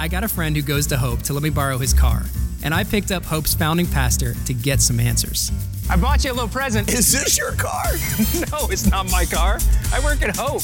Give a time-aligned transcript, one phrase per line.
[0.00, 2.22] I got a friend who goes to Hope to let me borrow his car,
[2.62, 5.52] and I picked up Hope's founding pastor to get some answers.
[5.90, 6.88] I bought you a little present.
[6.90, 7.84] Is this your car?
[8.50, 9.58] no, it's not my car.
[9.92, 10.62] I work at Hope.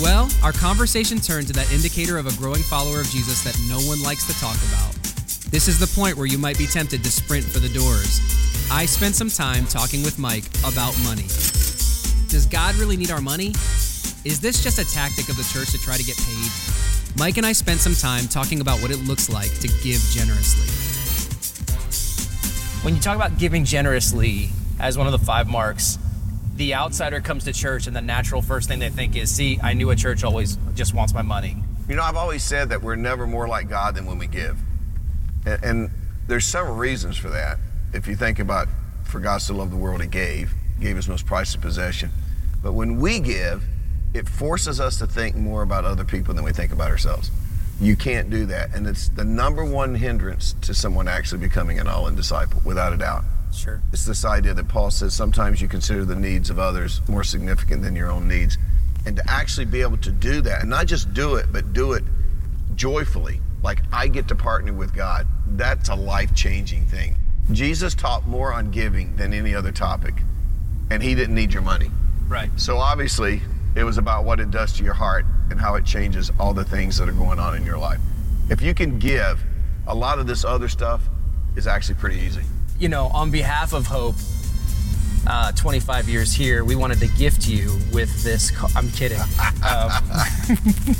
[0.00, 3.80] Well, our conversation turned to that indicator of a growing follower of Jesus that no
[3.88, 4.94] one likes to talk about.
[5.50, 8.20] This is the point where you might be tempted to sprint for the doors.
[8.70, 11.26] I spent some time talking with Mike about money.
[12.30, 13.54] Does God really need our money?
[14.22, 16.50] Is this just a tactic of the church to try to get paid?
[17.18, 20.68] Mike and I spent some time talking about what it looks like to give generously.
[22.84, 25.98] When you talk about giving generously as one of the five marks,
[26.56, 29.72] the outsider comes to church and the natural first thing they think is, see, I
[29.72, 31.56] knew a church always just wants my money.
[31.88, 34.58] You know, I've always said that we're never more like God than when we give.
[35.46, 35.90] And, and
[36.26, 37.56] there's several reasons for that.
[37.94, 38.68] If you think about,
[39.04, 42.10] for God so loved the world, He gave, gave His most priceless possession.
[42.62, 43.64] But when we give,
[44.14, 47.30] it forces us to think more about other people than we think about ourselves.
[47.80, 48.74] You can't do that.
[48.74, 52.92] And it's the number one hindrance to someone actually becoming an all in disciple, without
[52.92, 53.24] a doubt.
[53.54, 53.80] Sure.
[53.92, 57.82] It's this idea that Paul says sometimes you consider the needs of others more significant
[57.82, 58.58] than your own needs.
[59.06, 61.92] And to actually be able to do that, and not just do it, but do
[61.94, 62.04] it
[62.74, 67.16] joyfully, like I get to partner with God, that's a life changing thing.
[67.52, 70.14] Jesus taught more on giving than any other topic,
[70.90, 71.90] and he didn't need your money.
[72.28, 72.50] Right.
[72.56, 73.40] So obviously,
[73.74, 76.64] it was about what it does to your heart and how it changes all the
[76.64, 78.00] things that are going on in your life.
[78.48, 79.40] If you can give,
[79.86, 81.02] a lot of this other stuff
[81.56, 82.42] is actually pretty easy.
[82.78, 84.16] You know, on behalf of Hope,
[85.26, 88.50] uh, 25 years here, we wanted to gift you with this.
[88.50, 89.20] Car- I'm kidding.
[89.20, 89.26] Um,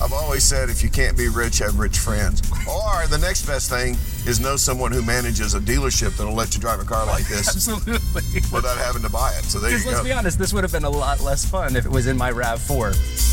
[0.02, 2.42] I've always said if you can't be rich, have rich friends.
[2.68, 3.96] Or the next best thing
[4.26, 7.48] is know someone who manages a dealership that'll let you drive a car like this
[7.54, 8.40] absolutely.
[8.52, 9.44] without having to buy it.
[9.44, 11.76] So there you Because let's be honest, this would have been a lot less fun
[11.76, 13.30] if it was in my RAV4.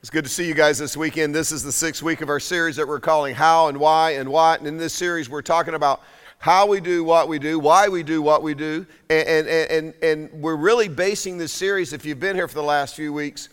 [0.00, 1.34] It's good to see you guys this weekend.
[1.34, 4.30] This is the sixth week of our series that we're calling How and Why and
[4.30, 4.58] What.
[4.58, 6.00] And in this series, we're talking about
[6.40, 8.86] how we do what we do, why we do what we do.
[9.10, 12.62] And, and, and, and we're really basing this series, if you've been here for the
[12.62, 13.50] last few weeks,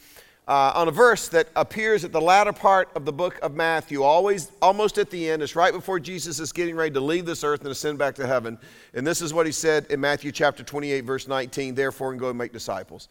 [0.48, 4.04] uh, on a verse that appears at the latter part of the book of Matthew,
[4.04, 5.44] always almost at the end.
[5.44, 8.26] It's right before Jesus is getting ready to leave this earth and ascend back to
[8.26, 8.58] heaven.
[8.94, 12.30] And this is what he said in Matthew chapter 28, verse 19 Therefore, and go
[12.30, 13.10] and make disciples.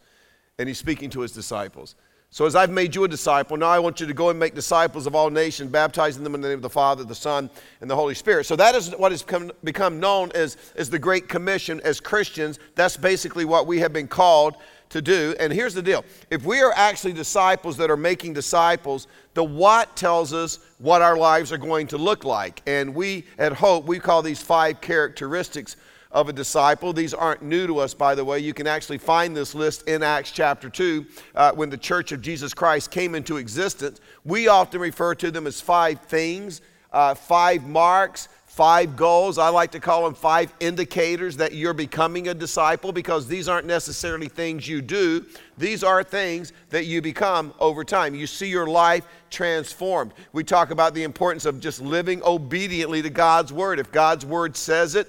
[0.57, 1.93] And he's speaking to his disciples.
[2.29, 4.53] So, as I've made you a disciple, now I want you to go and make
[4.53, 7.49] disciples of all nations, baptizing them in the name of the Father, the Son,
[7.79, 8.45] and the Holy Spirit.
[8.45, 12.59] So, that is what has come, become known as, as the Great Commission as Christians.
[12.75, 14.57] That's basically what we have been called
[14.89, 15.35] to do.
[15.39, 19.95] And here's the deal if we are actually disciples that are making disciples, the what
[19.95, 22.61] tells us what our lives are going to look like.
[22.67, 25.77] And we at Hope, we call these five characteristics
[26.17, 26.93] of a disciple.
[26.93, 28.39] These aren't new to us, by the way.
[28.39, 31.05] You can actually find this list in Acts chapter 2
[31.35, 34.01] uh, when the church of Jesus Christ came into existence.
[34.25, 36.61] We often refer to them as five things,
[36.91, 39.37] uh, five marks, five goals.
[39.37, 43.67] I like to call them five indicators that you're becoming a disciple because these aren't
[43.67, 45.23] necessarily things you do.
[45.59, 48.15] These are things that you become over time.
[48.15, 50.15] You see your life transformed.
[50.33, 53.77] We talk about the importance of just living obediently to God's word.
[53.77, 55.07] If God's word says it,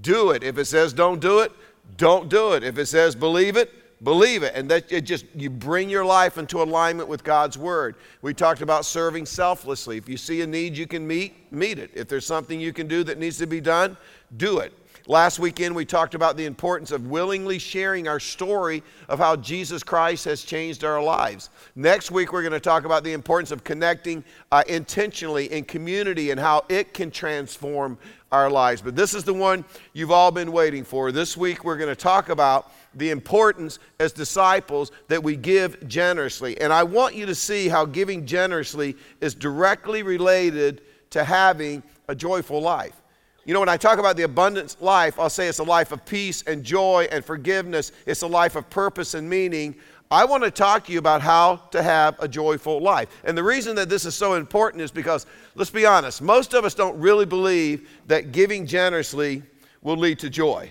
[0.00, 0.42] do it.
[0.42, 1.52] If it says don't do it,
[1.96, 2.64] don't do it.
[2.64, 4.52] If it says believe it, believe it.
[4.54, 7.96] And that it just you bring your life into alignment with God's word.
[8.22, 9.96] We talked about serving selflessly.
[9.96, 11.90] If you see a need you can meet, meet it.
[11.94, 13.96] If there's something you can do that needs to be done,
[14.36, 14.72] do it.
[15.08, 19.84] Last weekend, we talked about the importance of willingly sharing our story of how Jesus
[19.84, 21.50] Christ has changed our lives.
[21.76, 26.32] Next week, we're going to talk about the importance of connecting uh, intentionally in community
[26.32, 27.98] and how it can transform
[28.32, 28.82] our lives.
[28.82, 31.12] But this is the one you've all been waiting for.
[31.12, 36.60] This week, we're going to talk about the importance as disciples that we give generously.
[36.60, 40.80] And I want you to see how giving generously is directly related
[41.10, 43.00] to having a joyful life.
[43.46, 46.04] You know, when I talk about the abundance life, I'll say it's a life of
[46.04, 47.92] peace and joy and forgiveness.
[48.04, 49.76] It's a life of purpose and meaning.
[50.10, 53.08] I want to talk to you about how to have a joyful life.
[53.22, 56.64] And the reason that this is so important is because, let's be honest, most of
[56.64, 59.44] us don't really believe that giving generously
[59.80, 60.68] will lead to joy.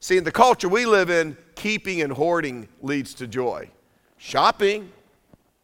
[0.00, 3.70] See, in the culture we live in, keeping and hoarding leads to joy.
[4.16, 4.90] Shopping,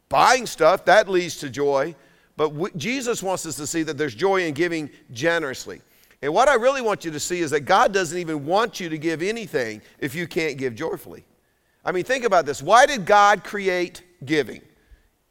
[0.09, 1.97] buying stuff, that leads to joy.
[2.37, 5.81] But we, Jesus wants us to see that there's joy in giving generously.
[6.23, 8.89] And what I really want you to see is that God doesn't even want you
[8.89, 11.25] to give anything if you can't give joyfully.
[11.85, 12.63] I mean, think about this.
[12.63, 14.63] Why did God create giving?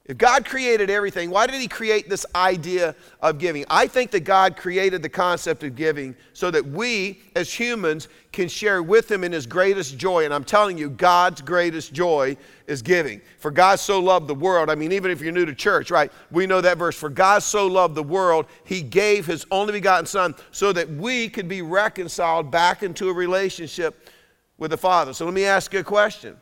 [0.06, 3.66] If God created everything, why did He create this idea of giving?
[3.70, 8.48] I think that God created the concept of giving so that we, as humans, can
[8.48, 10.26] share with Him in His greatest joy.
[10.26, 13.22] And I'm telling you, God's greatest joy is giving.
[13.38, 14.72] For God so loved the world.
[14.72, 16.12] I mean, even if you're new to church, right?
[16.32, 16.96] We know that verse.
[16.98, 21.30] For God so loved the world, He gave His only begotten Son so that we
[21.30, 24.10] could be reconciled back into a relationship
[24.58, 25.14] with the Father.
[25.14, 26.38] So let me ask you a question.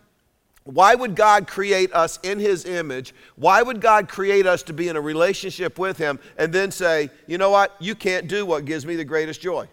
[0.70, 3.16] Why would God create us in His image?
[3.36, 7.10] Why would God create us to be in a relationship with Him and then say,
[7.26, 7.76] you know what?
[7.80, 9.68] You can't do what gives me the greatest joy.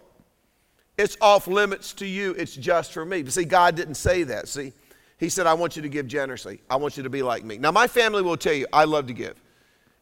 [0.97, 3.21] It's off limits to you, it's just for me.
[3.21, 4.47] But see, God didn't say that.
[4.47, 4.73] See,
[5.19, 6.61] He said, I want you to give generously.
[6.67, 7.59] I want you to be like me.
[7.59, 9.39] Now, my family will tell you, I love to give,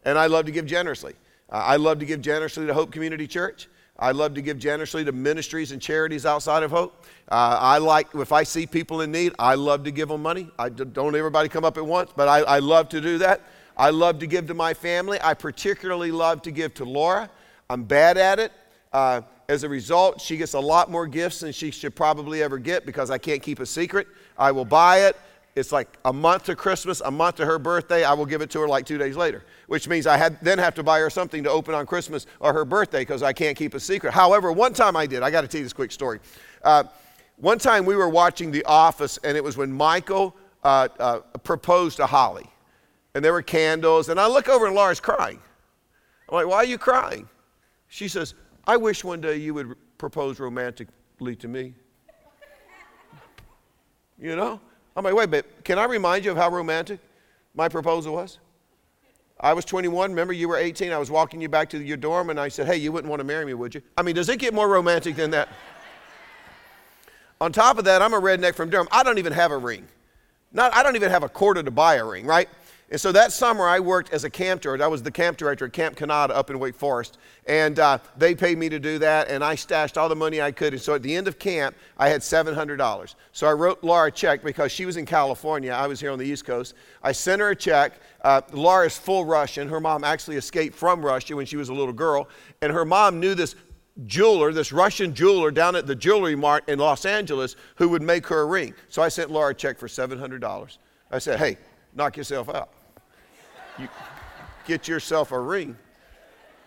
[0.06, 1.16] and I love to give generously.
[1.50, 3.68] Uh, I love to give generously to Hope Community Church.
[3.98, 7.06] I love to give generously to ministries and charities outside of Hope.
[7.30, 10.50] Uh, I like, if I see people in need, I love to give them money.
[10.60, 13.42] I don't everybody come up at once, but I, I love to do that.
[13.78, 15.18] I love to give to my family.
[15.22, 17.30] I particularly love to give to Laura.
[17.70, 18.52] I'm bad at it.
[18.92, 22.58] Uh, as a result, she gets a lot more gifts than she should probably ever
[22.58, 24.08] get because I can't keep a secret.
[24.38, 25.18] I will buy it.
[25.56, 28.04] It's like a month to Christmas, a month to her birthday.
[28.04, 30.60] I will give it to her like two days later, which means I had, then
[30.60, 33.57] have to buy her something to open on Christmas or her birthday because I can't
[33.57, 34.13] keep a secret.
[34.13, 35.24] However, one time I did.
[35.24, 36.19] I got to tell you this quick story.
[36.62, 36.84] Uh,
[37.38, 41.98] one time we were watching The Office, and it was when Michael uh, uh, proposed
[41.98, 42.50] to Holly.
[43.13, 45.40] And there were candles, and I look over and Laura's crying.
[46.28, 47.30] I'm like, why are you crying?
[47.88, 48.34] She says,
[48.68, 51.74] I wish one day you would propose romantically to me.
[54.19, 54.60] You know?
[54.96, 57.00] I'm like, wait, but can I remind you of how romantic
[57.54, 58.40] my proposal was?
[59.40, 60.12] I was 21.
[60.12, 60.92] Remember, you were 18.
[60.92, 63.20] I was walking you back to your dorm, and I said, hey, you wouldn't want
[63.20, 63.82] to marry me, would you?
[63.98, 65.50] I mean, does it get more romantic than that?
[67.42, 68.88] On top of that, I'm a redneck from Durham.
[68.92, 69.86] I don't even have a ring.
[70.54, 72.48] Not, I don't even have a quarter to buy a ring, right?
[72.96, 74.82] And so that summer, I worked as a camp director.
[74.82, 77.18] I was the camp director at Camp Kanata up in Wake Forest.
[77.46, 80.54] And uh, they paid me to do that, and I stashed all the money I
[80.54, 80.72] could.
[80.72, 83.16] And so at the end of camp, I had $700.
[83.34, 85.74] So I wrote Laura a check because she was in California.
[85.74, 86.74] I was here on the East Coast.
[87.04, 88.00] I sent her a check.
[88.22, 88.40] Uh,
[88.88, 89.68] full Russian.
[89.68, 92.30] Her mom actually escaped from Russia when she was a little girl.
[92.62, 93.58] And her mom knew this
[94.06, 98.26] jeweler, this Russian jeweler down at the jewelry mart in Los Angeles who would make
[98.28, 98.74] her a ring.
[98.88, 100.78] So I sent Laura a check for $700.
[101.12, 101.58] I said, hey,
[101.94, 102.70] knock yourself out.
[103.80, 103.88] You
[104.66, 105.77] get yourself a ring.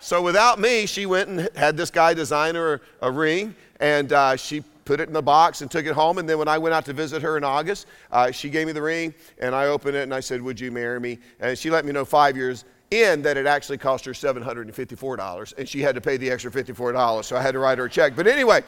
[0.00, 4.36] So without me, she went and had this guy design her a, ring, and uh,
[4.36, 6.18] she put it in the box and took it home.
[6.18, 8.72] And then when I went out to visit her in August, uh, she gave me
[8.72, 11.68] the ring, and I opened it and I said, "Would you marry me?" And she
[11.68, 15.94] let me know five years in that it actually cost her $754, and she had
[15.94, 18.16] to pay the extra $54, so I had to write her a check.
[18.16, 18.62] But anyway,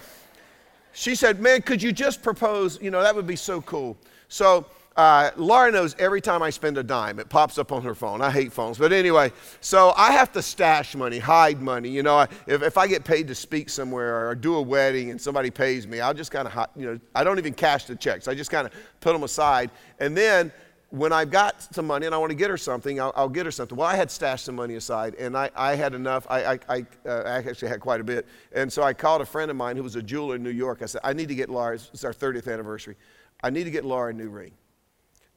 [0.92, 2.80] she said, "Man, could you just propose?
[2.82, 3.96] You know, that would be so cool."
[4.28, 4.66] So
[5.00, 8.20] uh, Laura knows every time I spend a dime, it pops up on her phone.
[8.20, 8.76] I hate phones.
[8.76, 9.32] But anyway,
[9.62, 11.88] so I have to stash money, hide money.
[11.88, 15.18] You know, if, if I get paid to speak somewhere or do a wedding and
[15.18, 18.28] somebody pays me, I'll just kind of, you know, I don't even cash the checks.
[18.28, 19.70] I just kind of put them aside.
[20.00, 20.52] And then
[20.90, 23.46] when I've got some money and I want to get her something, I'll, I'll, get
[23.46, 23.78] her something.
[23.78, 26.26] Well, I had stashed some money aside, and I, I had enough.
[26.28, 28.26] I, I, I, uh, actually had quite a bit.
[28.52, 30.80] And so I called a friend of mine who was a jeweler in New York.
[30.82, 32.96] I said, I need to get Laura, it's our 30th anniversary.
[33.42, 34.52] I need to get Laura a new ring.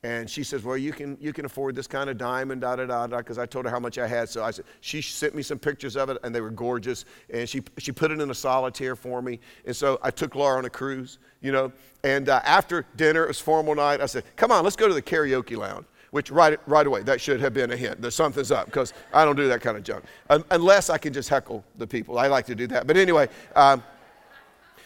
[0.03, 2.85] And she says, Well, you can, you can afford this kind of diamond, da da
[2.85, 4.27] da da, because I told her how much I had.
[4.27, 7.05] So I said, She sent me some pictures of it, and they were gorgeous.
[7.33, 9.39] And she, she put it in a solitaire for me.
[9.65, 11.71] And so I took Laura on a cruise, you know.
[12.03, 14.93] And uh, after dinner, it was formal night, I said, Come on, let's go to
[14.93, 15.85] the karaoke lounge.
[16.11, 19.25] Which right, right away, that should have been a hint that something's up, because I
[19.25, 20.03] don't do that kind of junk.
[20.51, 22.19] unless I can just heckle the people.
[22.19, 22.85] I like to do that.
[22.85, 23.81] But anyway, um,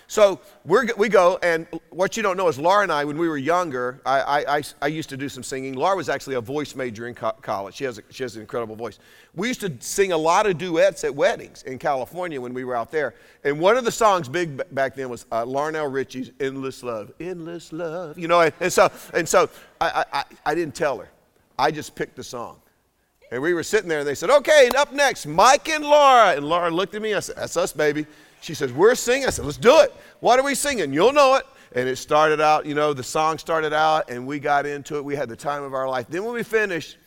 [0.07, 3.37] so we go, and what you don't know is Laura and I, when we were
[3.37, 5.73] younger, I, I, I used to do some singing.
[5.73, 7.75] Laura was actually a voice major in co- college.
[7.75, 8.99] She has, a, she has an incredible voice.
[9.35, 12.75] We used to sing a lot of duets at weddings in California when we were
[12.75, 13.15] out there.
[13.43, 17.11] And one of the songs big back then was uh, Lionel Richie's Endless Love.
[17.19, 18.17] Endless Love.
[18.17, 19.49] You know, and, and so, and so
[19.81, 21.09] I, I, I didn't tell her.
[21.59, 22.61] I just picked the song.
[23.29, 26.37] And we were sitting there, and they said, okay, and up next, Mike and Laura.
[26.37, 28.05] And Laura looked at me, I said, that's us, baby.
[28.41, 29.27] She says, We're singing.
[29.27, 29.93] I said, Let's do it.
[30.19, 30.93] What are we singing?
[30.93, 31.45] You'll know it.
[31.73, 35.03] And it started out, you know, the song started out, and we got into it.
[35.03, 36.07] We had the time of our life.
[36.09, 36.97] Then when we finished,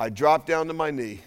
[0.00, 1.20] I dropped down to my knee.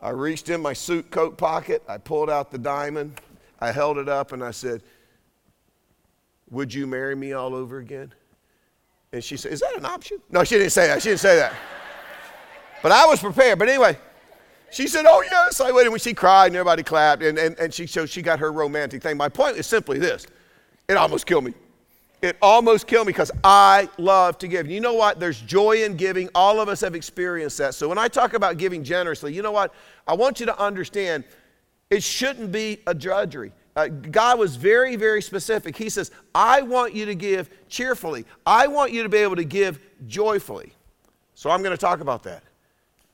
[0.00, 1.82] I reached in my suit coat pocket.
[1.88, 3.20] I pulled out the diamond.
[3.60, 4.82] I held it up, and I said,
[6.50, 8.12] Would you marry me all over again?
[9.12, 10.18] And she said, Is that an option?
[10.30, 11.02] No, she didn't say that.
[11.02, 11.52] She didn't say that.
[12.82, 13.58] But I was prepared.
[13.58, 13.96] But anyway,
[14.72, 15.82] she said, Oh, yes, I would.
[15.82, 18.50] And when she cried and everybody clapped, and, and, and she, so she got her
[18.50, 19.16] romantic thing.
[19.16, 20.26] My point is simply this
[20.88, 21.54] it almost killed me.
[22.22, 24.70] It almost killed me because I love to give.
[24.70, 25.18] You know what?
[25.18, 26.28] There's joy in giving.
[26.34, 27.74] All of us have experienced that.
[27.74, 29.74] So when I talk about giving generously, you know what?
[30.06, 31.24] I want you to understand
[31.90, 33.52] it shouldn't be a drudgery.
[33.74, 35.76] Uh, God was very, very specific.
[35.76, 39.44] He says, I want you to give cheerfully, I want you to be able to
[39.44, 40.72] give joyfully.
[41.34, 42.44] So I'm going to talk about that.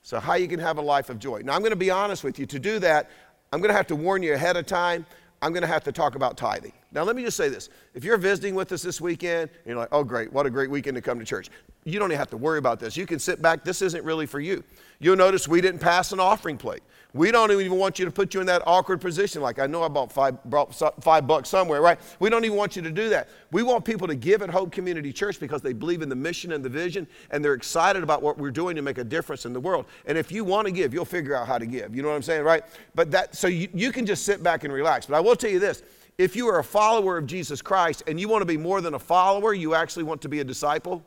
[0.08, 1.42] So, how you can have a life of joy.
[1.44, 2.46] Now, I'm going to be honest with you.
[2.46, 3.10] To do that,
[3.52, 5.04] I'm going to have to warn you ahead of time.
[5.42, 6.72] I'm going to have to talk about tithing.
[6.90, 7.68] Now, let me just say this.
[7.94, 10.94] If you're visiting with us this weekend, you're like, oh, great, what a great weekend
[10.94, 11.50] to come to church,
[11.84, 12.96] you don't even have to worry about this.
[12.96, 13.62] You can sit back.
[13.62, 14.64] This isn't really for you.
[14.98, 16.82] You'll notice we didn't pass an offering plate.
[17.14, 19.40] We don't even want you to put you in that awkward position.
[19.40, 21.98] Like, I know I bought five, brought five bucks somewhere, right?
[22.20, 23.28] We don't even want you to do that.
[23.50, 26.52] We want people to give at Hope Community Church because they believe in the mission
[26.52, 29.54] and the vision, and they're excited about what we're doing to make a difference in
[29.54, 29.86] the world.
[30.06, 31.94] And if you want to give, you'll figure out how to give.
[31.96, 32.62] You know what I'm saying, right?
[32.94, 35.06] But that, so you, you can just sit back and relax.
[35.06, 35.82] But I will tell you this
[36.18, 38.94] if you are a follower of Jesus Christ and you want to be more than
[38.94, 41.02] a follower, you actually want to be a disciple,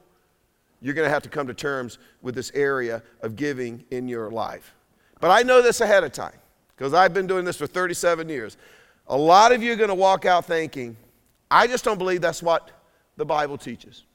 [0.82, 4.32] you're going to have to come to terms with this area of giving in your
[4.32, 4.74] life.
[5.20, 6.38] But I know this ahead of time
[6.76, 8.58] because I've been doing this for 37 years.
[9.08, 10.96] A lot of you are going to walk out thinking,
[11.52, 12.72] I just don't believe that's what
[13.18, 14.06] the Bible teaches.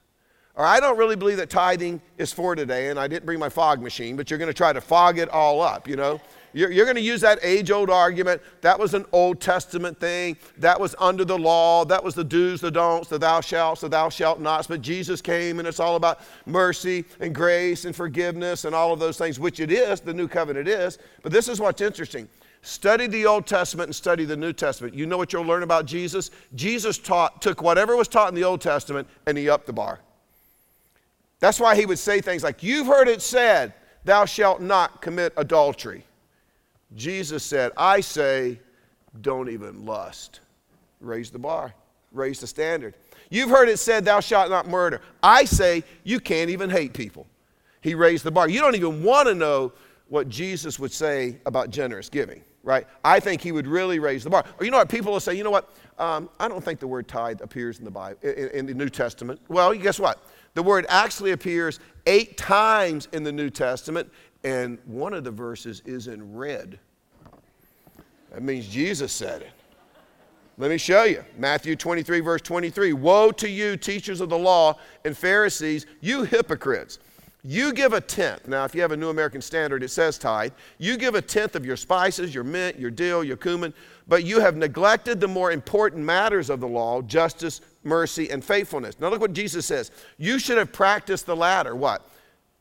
[0.55, 3.47] Or I don't really believe that tithing is for today, and I didn't bring my
[3.47, 6.19] fog machine, but you're going to try to fog it all up, you know?
[6.53, 8.41] You're, you're going to use that age old argument.
[8.61, 10.37] That was an Old Testament thing.
[10.57, 11.85] That was under the law.
[11.85, 14.67] That was the do's, the don'ts, the thou shalt, the thou shalt nots.
[14.67, 18.99] But Jesus came and it's all about mercy and grace and forgiveness and all of
[18.99, 20.97] those things, which it is, the new covenant is.
[21.21, 22.27] But this is what's interesting.
[22.61, 24.93] Study the Old Testament and study the New Testament.
[24.93, 26.31] You know what you'll learn about Jesus?
[26.55, 29.99] Jesus taught, took whatever was taught in the Old Testament and he upped the bar.
[31.39, 33.73] That's why he would say things like, You've heard it said,
[34.05, 36.03] Thou shalt not commit adultery.
[36.95, 38.59] Jesus said, I say,
[39.21, 40.39] don't even lust.
[40.99, 41.73] Raise the bar,
[42.11, 42.95] raise the standard.
[43.29, 45.01] You've heard it said, Thou shalt not murder.
[45.21, 47.27] I say, you can't even hate people.
[47.81, 48.49] He raised the bar.
[48.49, 49.73] You don't even want to know
[50.07, 52.87] what Jesus would say about generous giving, right?
[53.03, 54.45] I think he would really raise the bar.
[54.59, 54.89] Or you know what?
[54.89, 55.73] People will say, you know what?
[55.99, 58.89] Um, I don't think the word tithe appears in the Bible, in, in the New
[58.89, 59.41] Testament.
[59.49, 60.23] Well, guess what?
[60.53, 64.11] The word actually appears eight times in the New Testament,
[64.47, 66.79] and one of the verses is in red.
[68.31, 69.51] That means Jesus said it.
[70.57, 71.23] Let me show you.
[71.37, 72.93] Matthew 23, verse 23.
[72.93, 76.99] Woe to you, teachers of the law and Pharisees, you hypocrites!
[77.43, 78.47] You give a tenth.
[78.47, 80.53] Now, if you have a New American Standard, it says tithe.
[80.77, 83.73] You give a tenth of your spices, your mint, your dill, your cumin,
[84.07, 88.99] but you have neglected the more important matters of the law justice, mercy, and faithfulness.
[88.99, 89.91] Now, look what Jesus says.
[90.17, 91.75] You should have practiced the latter.
[91.75, 92.09] What?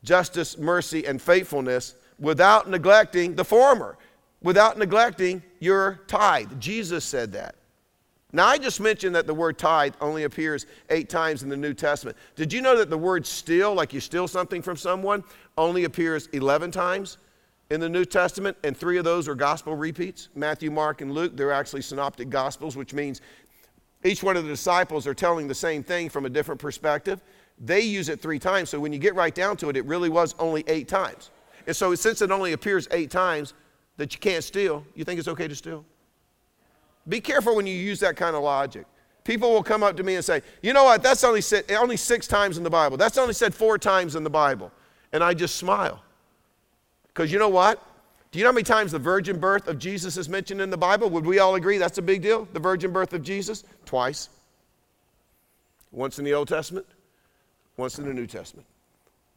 [0.07, 3.99] Justice, mercy, and faithfulness without neglecting the former,
[4.41, 6.61] without neglecting your tithe.
[6.61, 7.57] Jesus said that.
[8.33, 11.75] Now, I just mentioned that the word tithe only appears eight times in the New
[11.75, 12.17] Testament.
[12.37, 15.25] Did you know that the word steal, like you steal something from someone,
[15.59, 17.19] only appears 11 times
[17.71, 18.57] in the New Testament?
[18.63, 21.37] And three of those are gospel repeats Matthew, Mark, and Luke.
[21.37, 23.21] They're actually synoptic gospels, which means
[24.05, 27.21] each one of the disciples are telling the same thing from a different perspective.
[27.59, 28.71] They use it three times.
[28.71, 31.31] So when you get right down to it, it really was only eight times.
[31.67, 33.55] And so, since it only appears eight times
[33.97, 35.85] that you can't steal, you think it's okay to steal?
[37.09, 38.87] Be careful when you use that kind of logic.
[39.25, 41.97] People will come up to me and say, you know what, that's only, said, only
[41.97, 42.97] six times in the Bible.
[42.97, 44.71] That's only said four times in the Bible.
[45.13, 46.03] And I just smile.
[47.09, 47.83] Because you know what?
[48.31, 50.77] Do you know how many times the virgin birth of Jesus is mentioned in the
[50.77, 51.11] Bible?
[51.11, 52.47] Would we all agree that's a big deal?
[52.53, 53.65] The virgin birth of Jesus?
[53.85, 54.29] Twice.
[55.91, 56.87] Once in the Old Testament,
[57.77, 58.67] once in the New Testament.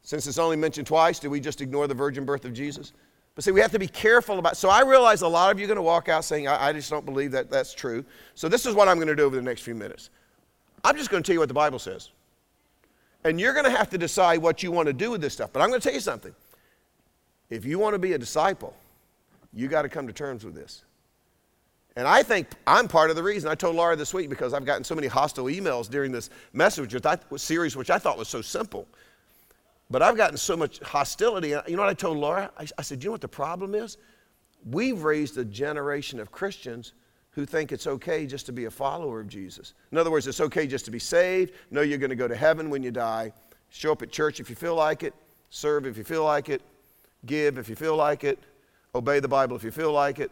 [0.01, 2.93] Since it's only mentioned twice, do we just ignore the virgin birth of Jesus?
[3.35, 4.57] But see, we have to be careful about.
[4.57, 6.73] So I realize a lot of you are going to walk out saying, I, I
[6.73, 8.03] just don't believe that that's true.
[8.35, 10.09] So this is what I'm going to do over the next few minutes.
[10.83, 12.09] I'm just going to tell you what the Bible says.
[13.23, 15.51] And you're going to have to decide what you want to do with this stuff.
[15.51, 16.33] But I'm going to tell you something.
[17.49, 18.75] If you want to be a disciple,
[19.53, 20.83] you got to come to terms with this.
[21.99, 23.51] And I think I'm part of the reason.
[23.51, 26.95] I told Laura this week because I've gotten so many hostile emails during this message
[27.35, 28.87] series, which I thought was so simple.
[29.89, 31.49] But I've gotten so much hostility.
[31.49, 32.51] You know what I told Laura?
[32.57, 33.97] I, I said, you know what the problem is?
[34.71, 36.93] We've raised a generation of Christians
[37.31, 39.73] who think it's okay just to be a follower of Jesus.
[39.91, 42.35] In other words, it's okay just to be saved, know you're going to go to
[42.35, 43.33] heaven when you die,
[43.71, 45.13] show up at church if you feel like it,
[45.49, 46.61] serve if you feel like it,
[47.25, 48.39] give if you feel like it,
[48.95, 50.31] obey the Bible if you feel like it,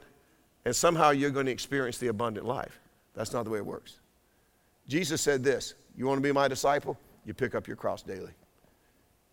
[0.68, 2.82] and somehow you're going to experience the abundant life.
[3.16, 4.02] That's not the way it works.
[4.86, 7.00] Jesus said this You want to be my disciple?
[7.24, 8.34] You pick up your cross daily.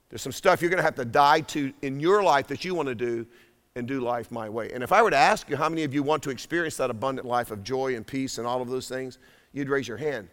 [0.09, 2.77] There's some stuff you're going to have to die to in your life that you
[2.77, 3.27] want to do
[3.75, 4.71] and do life my way.
[4.73, 6.89] And if I were to ask you how many of you want to experience that
[6.89, 9.19] abundant life of joy and peace and all of those things,
[9.53, 10.29] you'd raise your hand.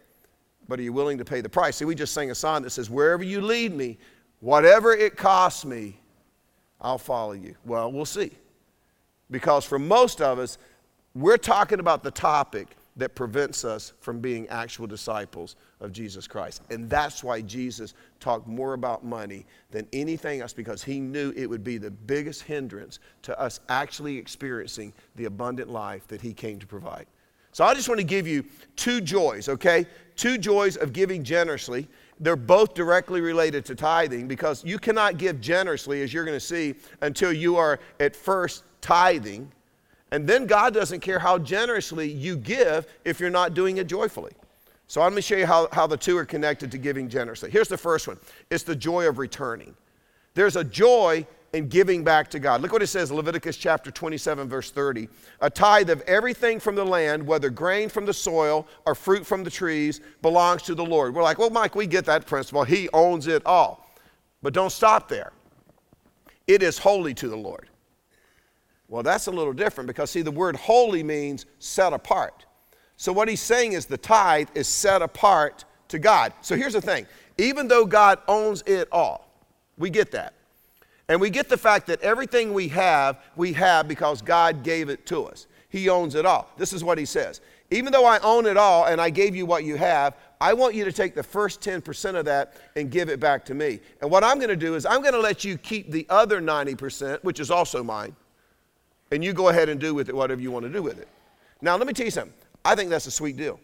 [0.68, 1.74] but are you willing to pay the price?
[1.74, 3.98] See, we just sang a song that says, Wherever you lead me,
[4.38, 5.98] whatever it costs me,
[6.80, 7.56] I'll follow you.
[7.64, 8.30] Well, we'll see.
[9.32, 10.58] Because for most of us,
[11.14, 16.62] we're talking about the topic that prevents us from being actual disciples of Jesus Christ.
[16.70, 21.46] And that's why Jesus talked more about money than anything else because he knew it
[21.46, 26.58] would be the biggest hindrance to us actually experiencing the abundant life that he came
[26.58, 27.06] to provide.
[27.52, 28.44] So I just want to give you
[28.76, 29.86] two joys, okay?
[30.16, 31.86] Two joys of giving generously.
[32.18, 36.40] They're both directly related to tithing because you cannot give generously, as you're going to
[36.40, 39.50] see, until you are at first tithing.
[40.12, 44.32] And then God doesn't care how generously you give if you're not doing it joyfully.
[44.86, 47.50] So let me show you how, how the two are connected to giving generously.
[47.50, 48.18] Here's the first one
[48.50, 49.74] it's the joy of returning.
[50.34, 52.60] There's a joy in giving back to God.
[52.60, 55.08] Look what it says, Leviticus chapter 27, verse 30.
[55.40, 59.44] A tithe of everything from the land, whether grain from the soil or fruit from
[59.44, 61.14] the trees, belongs to the Lord.
[61.14, 62.64] We're like, well, Mike, we get that principle.
[62.64, 63.88] He owns it all.
[64.42, 65.32] But don't stop there.
[66.46, 67.68] It is holy to the Lord.
[68.92, 72.44] Well, that's a little different because, see, the word holy means set apart.
[72.98, 76.34] So, what he's saying is the tithe is set apart to God.
[76.42, 77.06] So, here's the thing
[77.38, 79.32] even though God owns it all,
[79.78, 80.34] we get that.
[81.08, 85.06] And we get the fact that everything we have, we have because God gave it
[85.06, 85.46] to us.
[85.70, 86.50] He owns it all.
[86.58, 87.40] This is what he says.
[87.70, 90.74] Even though I own it all and I gave you what you have, I want
[90.74, 93.80] you to take the first 10% of that and give it back to me.
[94.02, 96.42] And what I'm going to do is I'm going to let you keep the other
[96.42, 98.14] 90%, which is also mine
[99.12, 101.06] and you go ahead and do with it whatever you want to do with it.
[101.60, 102.34] Now, let me tell you something.
[102.64, 103.60] I think that's a sweet deal.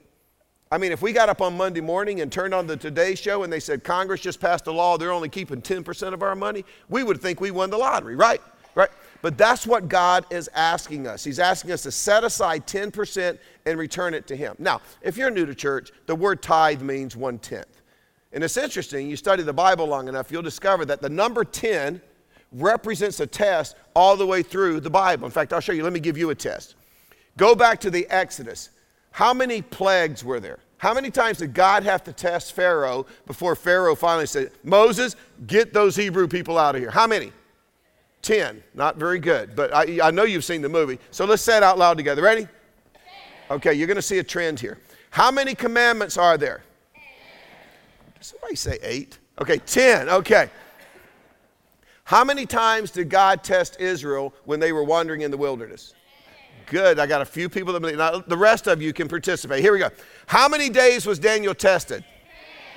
[0.71, 3.43] I mean, if we got up on Monday morning and turned on the Today Show
[3.43, 6.65] and they said Congress just passed a law, they're only keeping 10% of our money,
[6.91, 8.43] we would think we won the lottery, right?
[8.75, 8.91] Right?
[9.23, 11.25] But that's what God is asking us.
[11.25, 14.55] He's asking us to set aside 10% and return it to Him.
[14.59, 17.83] Now, if you're new to church, the word tithe means one tenth.
[18.33, 22.03] And it's interesting, you study the Bible long enough, you'll discover that the number 10
[22.53, 25.27] represents a test all the way through the Bible.
[25.27, 25.83] In fact, I'll show you.
[25.83, 26.75] Let me give you a test.
[27.37, 28.71] Go back to the Exodus.
[29.11, 30.59] How many plagues were there?
[30.79, 35.73] How many times did God have to test Pharaoh before Pharaoh finally said, Moses, get
[35.73, 36.91] those Hebrew people out of here?
[36.91, 37.33] How many?
[38.23, 38.63] Ten.
[38.75, 40.99] Not very good, but I, I know you've seen the movie.
[41.11, 42.23] So let's say it out loud together.
[42.23, 42.47] Ready?
[43.51, 44.79] Okay, you're going to see a trend here.
[45.11, 46.63] How many commandments are there?
[48.15, 49.19] Did somebody say eight?
[49.41, 50.09] Okay, ten.
[50.09, 50.51] Okay.
[52.09, 55.93] How many times did God test Israel when they were wandering in the wilderness?
[56.65, 56.99] Good.
[56.99, 57.99] I got a few people that believe.
[57.99, 59.61] Now, the rest of you can participate.
[59.61, 59.91] Here we go.
[60.27, 62.03] How many days was Daniel tested?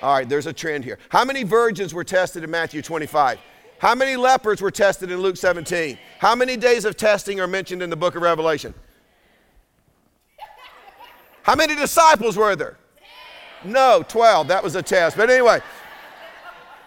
[0.02, 0.98] All right, there's a trend here.
[1.08, 3.38] How many virgins were tested in Matthew 25?
[3.78, 5.98] How many lepers were tested in Luke 17?
[6.18, 8.74] How many days of testing are mentioned in the book of Revelation?
[11.42, 12.76] How many disciples were there?
[13.64, 14.48] No, 12.
[14.48, 15.16] That was a test.
[15.16, 15.60] But anyway,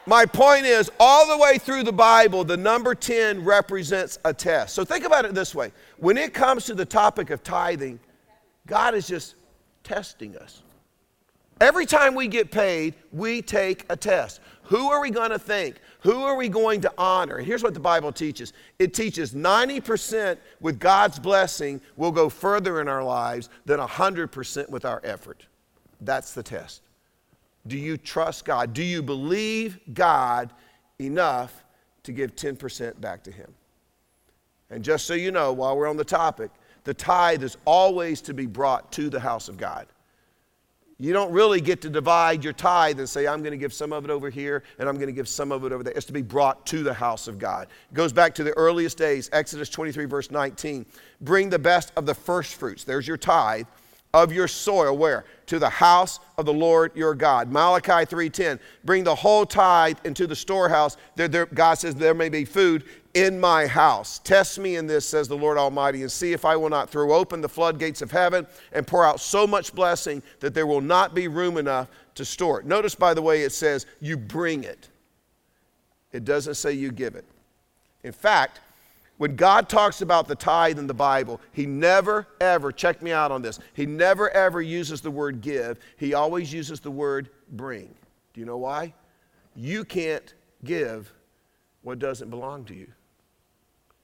[0.06, 4.76] my point is, all the way through the Bible, the number 10 represents a test.
[4.76, 8.00] So think about it this way when it comes to the topic of tithing,
[8.68, 9.36] God is just
[9.84, 10.62] testing us.
[11.62, 14.42] Every time we get paid, we take a test.
[14.64, 15.78] Who are we going to think?
[16.02, 17.38] Who are we going to honor?
[17.38, 22.82] And here's what the Bible teaches it teaches 90% with God's blessing will go further
[22.82, 25.46] in our lives than 100% with our effort.
[26.02, 26.82] That's the test.
[27.68, 28.74] Do you trust God?
[28.74, 30.54] Do you believe God
[31.00, 31.64] enough
[32.04, 33.54] to give 10% back to Him?
[34.70, 36.52] And just so you know, while we're on the topic,
[36.84, 39.88] the tithe is always to be brought to the house of God.
[40.98, 43.92] You don't really get to divide your tithe and say, I'm going to give some
[43.92, 45.92] of it over here and I'm going to give some of it over there.
[45.94, 47.68] It's to be brought to the house of God.
[47.92, 50.86] It goes back to the earliest days, Exodus 23, verse 19.
[51.20, 52.86] Bring the best of the first fruits.
[52.86, 53.66] There's your tithe
[54.16, 54.98] of your soil.
[54.98, 55.26] Where?
[55.48, 57.52] To the house of the lord your god.
[57.52, 60.96] Malachi 3.10 bring the whole tithe into the storehouse.
[61.18, 64.20] There, there, god says there may be food in my house.
[64.20, 67.14] Test me in this says the lord almighty and see if i will not throw
[67.14, 71.14] open the floodgates of heaven and pour out so much blessing that there will not
[71.14, 72.66] be room enough to store it.
[72.66, 74.88] Notice by the way it says you bring it.
[76.14, 77.26] It doesn't say you give it.
[78.06, 78.62] In fact
[79.18, 83.32] when God talks about the tithe in the Bible, He never, ever, check me out
[83.32, 85.80] on this, He never, ever uses the word give.
[85.98, 87.94] He always uses the word bring.
[88.34, 88.94] Do you know why?
[89.56, 91.14] You can't give
[91.84, 92.88] what doesn't belong to you.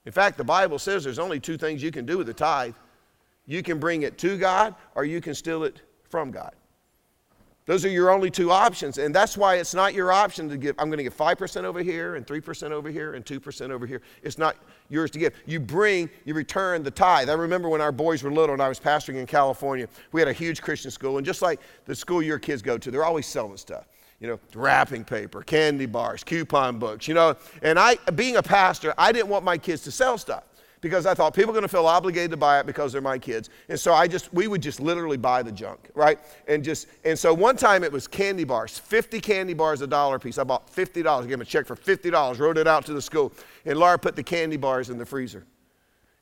[0.05, 2.73] In fact, the Bible says there's only two things you can do with the tithe
[3.45, 6.53] you can bring it to God, or you can steal it from God.
[7.71, 8.97] Those are your only two options.
[8.97, 11.81] And that's why it's not your option to give, I'm going to give 5% over
[11.81, 14.01] here and 3% over here and 2% over here.
[14.23, 14.57] It's not
[14.89, 15.33] yours to give.
[15.45, 17.29] You bring, you return the tithe.
[17.29, 20.27] I remember when our boys were little and I was pastoring in California, we had
[20.27, 21.15] a huge Christian school.
[21.15, 23.87] And just like the school your kids go to, they're always selling stuff.
[24.19, 27.37] You know, wrapping paper, candy bars, coupon books, you know.
[27.61, 30.43] And I, being a pastor, I didn't want my kids to sell stuff
[30.81, 33.19] because I thought people are going to feel obligated to buy it because they're my
[33.19, 33.49] kids.
[33.69, 36.19] And so I just, we would just literally buy the junk, right?
[36.47, 40.17] And just, and so one time it was candy bars, 50 candy bars a dollar
[40.17, 40.39] piece.
[40.39, 43.01] I bought $50, I gave them a check for $50, wrote it out to the
[43.01, 43.31] school.
[43.65, 45.45] And Laura put the candy bars in the freezer.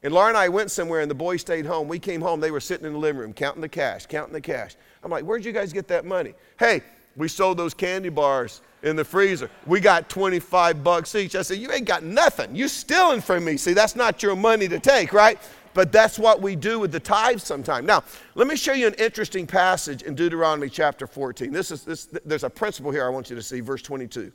[0.03, 1.87] And Laura and I went somewhere and the boys stayed home.
[1.87, 4.41] We came home, they were sitting in the living room counting the cash, counting the
[4.41, 4.75] cash.
[5.03, 6.33] I'm like, where'd you guys get that money?
[6.57, 6.83] Hey,
[7.19, 9.51] we sold those candy bars in the freezer.
[9.67, 11.35] We got 25 bucks each.
[11.35, 12.55] I said, You ain't got nothing.
[12.55, 13.57] You stealing from me.
[13.57, 15.37] See, that's not your money to take, right?
[15.73, 17.85] But that's what we do with the tithes sometimes.
[17.85, 18.03] Now,
[18.35, 21.51] let me show you an interesting passage in Deuteronomy chapter 14.
[21.51, 24.31] This is, this, there's a principle here I want you to see, verse 22.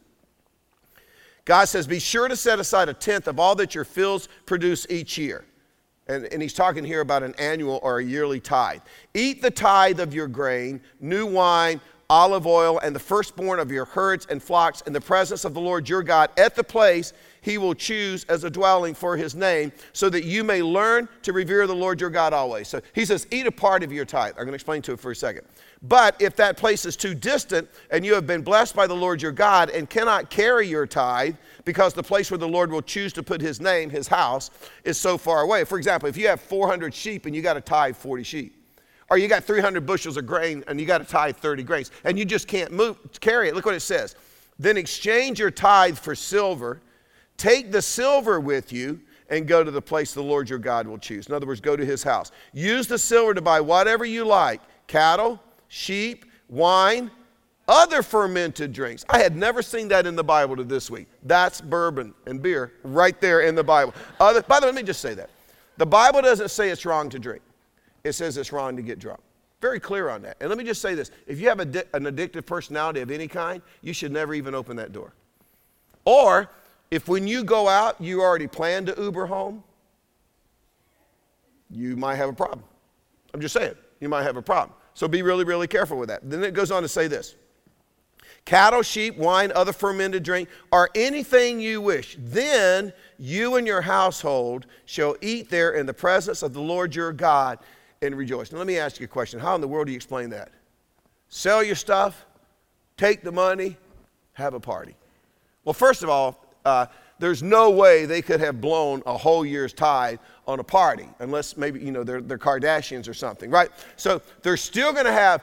[1.47, 4.87] God says, Be sure to set aside a tenth of all that your fields produce
[4.91, 5.47] each year.
[6.07, 8.83] And, and, he's talking here about an annual or a yearly tithe.
[9.15, 13.85] Eat the tithe of your grain, new wine, olive oil, and the firstborn of your
[13.85, 17.59] herds and flocks in the presence of the Lord your God at the place he
[17.59, 21.67] will choose as a dwelling for his name, so that you may learn to revere
[21.67, 22.69] the Lord your God always.
[22.69, 24.31] So he says, eat a part of your tithe.
[24.31, 25.47] I'm going to explain to it for a second.
[25.83, 29.21] But if that place is too distant and you have been blessed by the Lord
[29.21, 31.37] your God and cannot carry your tithe,
[31.67, 34.51] because the place where the Lord will choose to put his name, his house,
[34.85, 35.65] is so far away.
[35.65, 38.64] For example, if you have 400 sheep and you got to tithe 40 sheep,
[39.11, 42.19] or you got 300 bushels of grain and you got to tithe 30 grains and
[42.19, 43.55] you just can't move, carry it.
[43.55, 44.17] Look what it says.
[44.59, 46.81] Then exchange your tithe for silver,
[47.37, 50.99] take the silver with you, and go to the place the Lord your God will
[50.99, 51.27] choose.
[51.27, 52.31] In other words, go to his house.
[52.53, 57.11] Use the silver to buy whatever you like cattle, sheep, wine,
[57.67, 59.05] other fermented drinks.
[59.09, 61.09] I had never seen that in the Bible to this week.
[61.23, 63.95] That's bourbon and beer right there in the Bible.
[64.21, 65.31] Other, by the way, let me just say that.
[65.79, 67.43] The Bible doesn't say it's wrong to drink
[68.05, 69.21] it says it's wrong to get drunk.
[69.61, 70.37] Very clear on that.
[70.41, 71.63] And let me just say this if you have a,
[71.95, 75.15] an addictive personality of any kind, you should never even open that door.
[76.05, 76.51] Or
[76.91, 79.65] if when you go out, you already plan to Uber home,
[81.71, 82.63] you might have a problem.
[83.33, 84.77] I'm just saying, you might have a problem.
[84.93, 86.29] So be really, really careful with that.
[86.29, 87.35] Then it goes on to say this
[88.45, 92.17] cattle, sheep, wine, other fermented drink, or anything you wish.
[92.21, 97.13] Then you and your household shall eat there in the presence of the Lord your
[97.13, 97.59] God
[98.07, 98.53] and rejoice.
[98.53, 99.41] Now, let me ask you a question.
[99.41, 100.51] How in the world do you explain that?
[101.29, 102.27] Sell your stuff,
[102.97, 103.77] take the money,
[104.35, 104.95] have a party.
[105.65, 106.87] Well, first of all, uh,
[107.19, 111.57] there's no way they could have blown a whole year's tithe on a party, unless
[111.57, 113.71] maybe, you know, they're, they're Kardashians or something, right?
[113.97, 115.43] So they're still going to have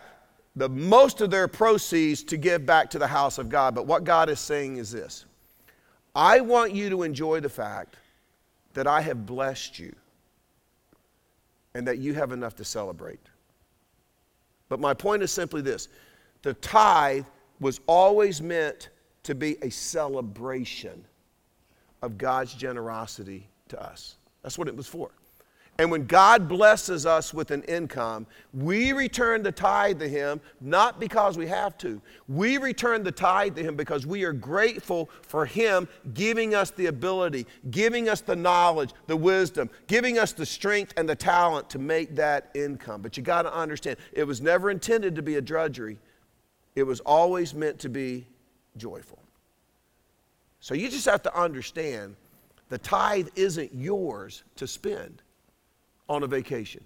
[0.56, 3.74] the most of their proceeds to give back to the house of God.
[3.74, 5.26] But what God is saying is this
[6.14, 7.96] I want you to enjoy the fact
[8.74, 9.96] that I have blessed you
[11.74, 13.20] and that you have enough to celebrate.
[14.70, 15.88] But my point is simply this
[16.42, 17.26] the tithe
[17.60, 18.90] was always meant
[19.24, 21.06] to be a celebration
[22.02, 24.16] of God's generosity to us.
[24.42, 25.12] That's what it was for.
[25.82, 31.00] And when God blesses us with an income, we return the tithe to Him not
[31.00, 32.00] because we have to.
[32.28, 36.86] We return the tithe to Him because we are grateful for Him giving us the
[36.86, 41.80] ability, giving us the knowledge, the wisdom, giving us the strength and the talent to
[41.80, 43.02] make that income.
[43.02, 45.98] But you got to understand, it was never intended to be a drudgery,
[46.76, 48.28] it was always meant to be
[48.78, 49.18] joyful.
[50.60, 52.18] So you just have to understand
[52.70, 55.24] the tithe isn't yours to spend
[56.12, 56.84] on a vacation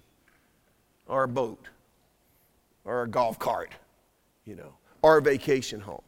[1.08, 1.68] or a boat
[2.84, 3.72] or a golf cart,
[4.44, 6.02] you know, or a vacation home.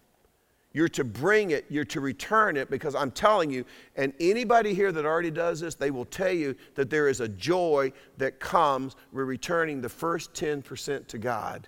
[0.72, 3.64] You're to bring it, you're to return it because I'm telling you,
[3.96, 7.26] and anybody here that already does this, they will tell you that there is a
[7.26, 11.66] joy that comes with returning the first 10% to God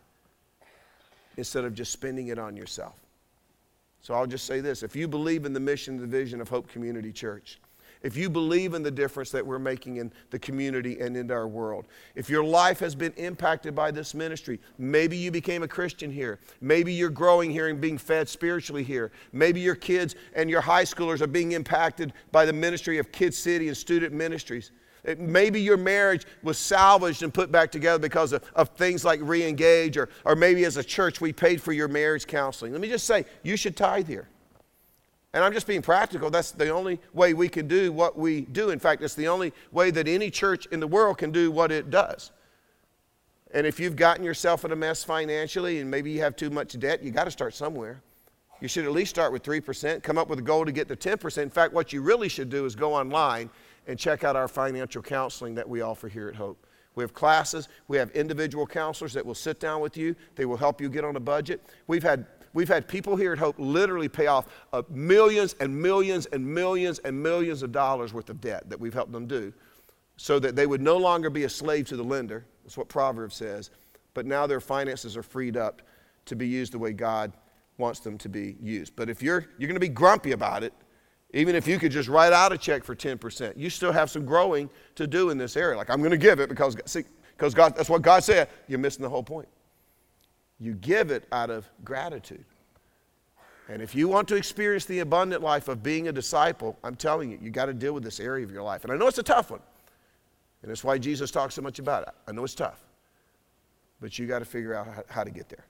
[1.37, 2.95] instead of just spending it on yourself.
[4.03, 6.49] So I'll just say this if you believe in the mission and the vision of
[6.49, 7.59] Hope Community Church,
[8.03, 11.47] if you believe in the difference that we're making in the community and in our
[11.47, 16.11] world, if your life has been impacted by this ministry, maybe you became a Christian
[16.11, 20.63] here, maybe you're growing here and being fed spiritually here, maybe your kids and your
[20.63, 24.73] high schoolers are being impacted by the ministry of Kid City and student ministries.
[25.19, 29.47] Maybe your marriage was salvaged and put back together because of, of things like re
[29.47, 32.73] engage, or, or maybe as a church we paid for your marriage counseling.
[32.73, 34.29] Let me just say, you should tithe here.
[35.33, 36.29] And I'm just being practical.
[36.31, 38.71] That's the only way we can do what we do.
[38.71, 41.71] In fact, it's the only way that any church in the world can do what
[41.71, 42.33] it does.
[43.53, 46.79] And if you've gotten yourself in a mess financially and maybe you have too much
[46.79, 48.03] debt, you got to start somewhere.
[48.61, 50.97] You should at least start with 3%, come up with a goal to get to
[50.97, 51.43] 10%.
[51.43, 53.51] In fact, what you really should do is go online
[53.87, 56.67] and check out our financial counseling that we offer here at Hope.
[56.95, 60.57] We have classes, we have individual counselors that will sit down with you, they will
[60.57, 61.63] help you get on a budget.
[61.87, 66.27] We've had We've had people here at Hope literally pay off uh, millions and millions
[66.27, 69.53] and millions and millions of dollars worth of debt that we've helped them do
[70.17, 72.45] so that they would no longer be a slave to the lender.
[72.63, 73.71] That's what Proverbs says.
[74.13, 75.81] But now their finances are freed up
[76.27, 77.33] to be used the way God
[77.79, 78.95] wants them to be used.
[78.97, 80.75] But if you're, you're going to be grumpy about it,
[81.33, 84.27] even if you could just write out a check for 10%, you still have some
[84.27, 85.77] growing to do in this area.
[85.79, 87.05] Like, I'm going to give it because, see,
[87.37, 88.49] because God, that's what God said.
[88.69, 89.49] You're missing the whole point.
[90.61, 92.45] You give it out of gratitude.
[93.69, 97.31] And if you want to experience the abundant life of being a disciple, I'm telling
[97.31, 98.85] you, you got to deal with this area of your life.
[98.85, 99.61] And I know it's a tough one.
[100.63, 102.15] And that's why Jesus talks so much about it.
[102.27, 102.81] I know it's tough.
[104.01, 105.65] But you got to figure out how, to get there.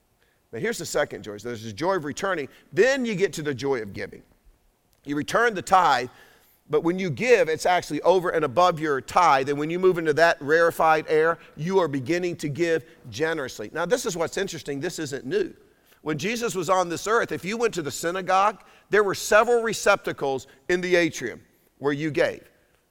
[0.50, 1.37] Now, here's the second joy.
[1.37, 2.48] So there's the joy of returning.
[2.72, 4.22] Then you get to the joy of giving.
[5.05, 6.09] You return the tithe
[6.70, 9.48] but when you give, it's actually over and above your tithe.
[9.48, 13.70] And when you move into that rarefied air, you are beginning to give generously.
[13.74, 14.78] Now, this is what's interesting.
[14.78, 15.52] This isn't new.
[16.02, 19.62] When Jesus was on this earth, if you went to the synagogue, there were several
[19.62, 21.42] receptacles in the atrium
[21.78, 22.48] where you gave.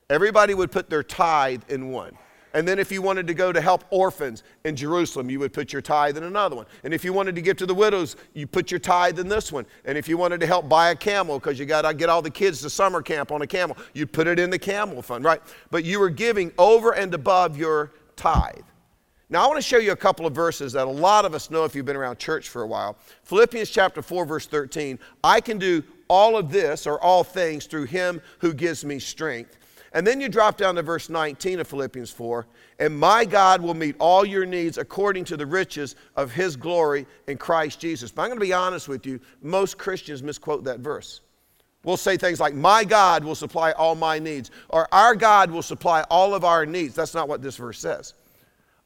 [0.09, 2.17] Everybody would put their tithe in one.
[2.53, 5.71] And then if you wanted to go to help orphans in Jerusalem, you would put
[5.71, 6.65] your tithe in another one.
[6.83, 9.51] And if you wanted to give to the widows, you put your tithe in this
[9.51, 9.65] one.
[9.85, 12.21] And if you wanted to help buy a camel because you got to get all
[12.21, 15.23] the kids to summer camp on a camel, you put it in the camel fund,
[15.23, 15.41] right?
[15.69, 18.63] But you were giving over and above your tithe.
[19.31, 21.51] Now, I want to show you a couple of verses that a lot of us
[21.51, 22.97] know if you've been around church for a while.
[23.23, 24.97] Philippians chapter 4, verse 13.
[25.23, 29.57] I can do all of this or all things through him who gives me strength.
[29.93, 32.45] And then you drop down to verse 19 of Philippians 4
[32.79, 37.05] and my God will meet all your needs according to the riches of his glory
[37.27, 38.11] in Christ Jesus.
[38.11, 41.21] But I'm going to be honest with you, most Christians misquote that verse.
[41.83, 45.61] We'll say things like, My God will supply all my needs, or Our God will
[45.61, 46.95] supply all of our needs.
[46.95, 48.13] That's not what this verse says.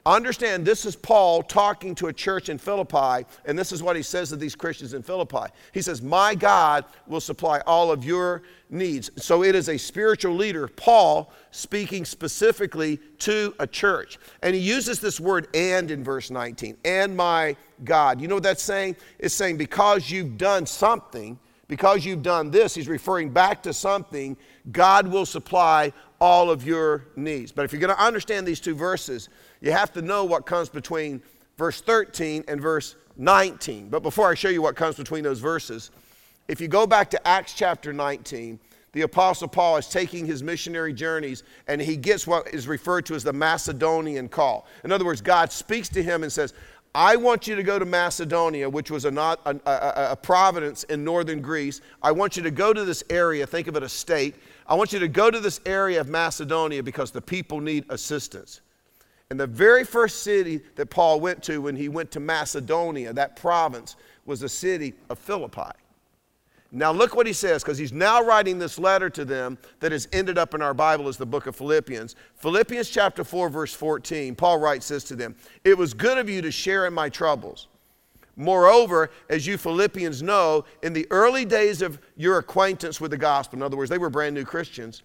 [0.06, 4.02] Understand, this is Paul talking to a church in Philippi, and this is what he
[4.02, 5.46] says to these Christians in Philippi.
[5.72, 9.12] He says, My God will supply all of your needs.
[9.16, 14.20] So it is a spiritual leader, Paul, speaking specifically to a church.
[14.42, 18.20] And he uses this word and in verse 19, and my God.
[18.20, 18.98] You know what that's saying?
[19.20, 21.40] It's saying, Because you've done something,
[21.70, 24.36] because you've done this, he's referring back to something,
[24.72, 27.52] God will supply all of your needs.
[27.52, 29.28] But if you're going to understand these two verses,
[29.60, 31.22] you have to know what comes between
[31.58, 33.90] verse 13 and verse 19.
[33.90, 35.92] But before I show you what comes between those verses,
[36.48, 38.58] if you go back to Acts chapter 19,
[38.94, 43.16] the Apostle Paul is taking his missionary journeys and he gets what is referred to
[43.16, 44.66] as the Macedonian call.
[44.86, 46.54] In other words, God speaks to him and says,
[46.96, 50.84] I want you to go to Macedonia, which was a, not, a, a, a, province
[50.86, 51.82] in northern Greece.
[52.02, 54.36] I want you to go to this area, think of it a state.
[54.68, 58.62] I want you to go to this area of Macedonia because the people need assistance.
[59.30, 63.36] And the very first city that Paul went to when he went to Macedonia, that
[63.36, 63.96] province,
[64.26, 65.72] was the city of Philippi.
[66.76, 70.08] Now, look what he says, because he's now writing this letter to them that has
[70.12, 72.16] ended up in our Bible as the book of Philippians.
[72.38, 76.42] Philippians chapter 4, verse 14, Paul writes this to them It was good of you
[76.42, 77.68] to share in my troubles.
[78.36, 83.60] Moreover, as you Philippians know, in the early days of your acquaintance with the gospel,
[83.60, 85.04] in other words, they were brand new Christians,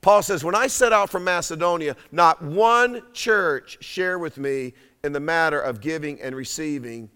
[0.00, 5.12] Paul says, When I set out from Macedonia, not one church shared with me in
[5.12, 7.10] the matter of giving and receiving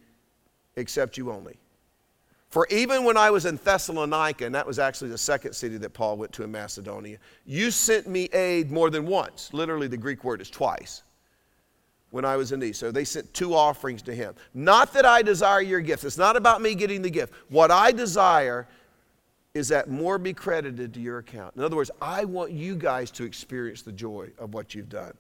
[0.77, 1.59] except you only.
[2.49, 5.95] For even when I was in Thessalonica, and that was actually the second city that
[5.95, 9.55] Paul went to in Macedonia, you sent me aid more than once.
[9.55, 11.03] Literally, the Greek word is twice
[12.13, 12.77] when I was in need.
[12.77, 14.35] So they sent two offerings to him.
[14.55, 16.05] Not that I desire your gifts.
[16.05, 17.33] It's not about me getting the gift.
[17.49, 18.69] What I desire
[19.55, 21.57] is that more be credited to your account.
[21.57, 25.15] In other words, I want you guys to experience the joy of what you've done.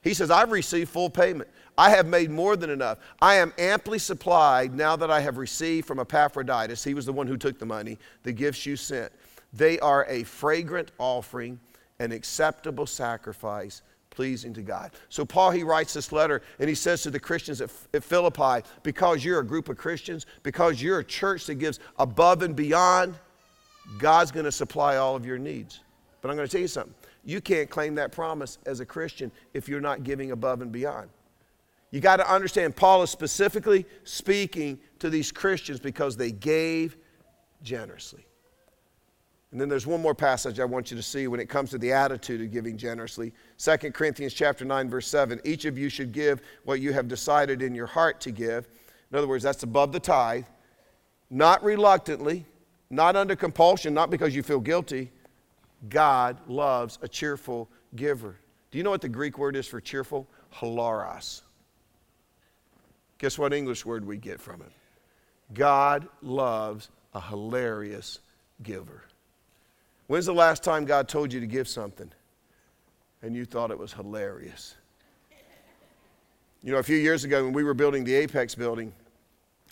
[0.00, 1.50] He says, I've received full payment.
[1.76, 2.98] I have made more than enough.
[3.20, 7.26] I am amply supplied now that I have received from Epaphroditus, he was the one
[7.26, 9.12] who took the money, the gifts you sent.
[9.52, 11.58] They are a fragrant offering,
[11.98, 13.82] an acceptable sacrifice,
[14.18, 14.90] pleasing to God.
[15.10, 18.66] So, Paul, he writes this letter and he says to the Christians at, at Philippi,
[18.82, 23.14] because you're a group of Christians, because you're a church that gives above and beyond,
[24.00, 25.84] God's going to supply all of your needs.
[26.20, 26.96] But I'm going to tell you something.
[27.24, 31.10] You can't claim that promise as a Christian if you're not giving above and beyond.
[31.92, 36.96] You got to understand, Paul is specifically speaking to these Christians because they gave
[37.62, 38.26] generously.
[39.50, 41.78] And then there's one more passage I want you to see when it comes to
[41.78, 43.32] the attitude of giving generously.
[43.58, 45.40] 2 Corinthians chapter 9 verse 7.
[45.44, 48.68] Each of you should give what you have decided in your heart to give.
[49.10, 50.44] In other words, that's above the tithe,
[51.30, 52.44] not reluctantly,
[52.90, 55.10] not under compulsion, not because you feel guilty.
[55.88, 58.36] God loves a cheerful giver.
[58.70, 60.26] Do you know what the Greek word is for cheerful?
[60.54, 61.42] Hilaros.
[63.18, 64.72] Guess what English word we get from it?
[65.54, 68.20] God loves a hilarious
[68.62, 69.04] giver.
[70.08, 72.10] When's the last time God told you to give something
[73.22, 74.74] and you thought it was hilarious?
[76.62, 78.92] You know, a few years ago when we were building the Apex building,